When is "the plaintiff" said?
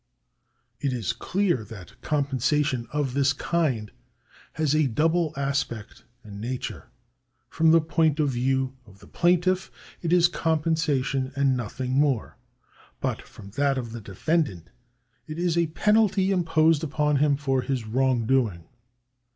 8.97-9.69